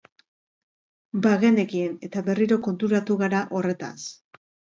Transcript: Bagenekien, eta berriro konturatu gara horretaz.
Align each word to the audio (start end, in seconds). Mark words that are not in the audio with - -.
Bagenekien, 1.25 1.93
eta 2.09 2.25
berriro 2.31 2.59
konturatu 2.69 3.19
gara 3.21 3.45
horretaz. 3.61 4.01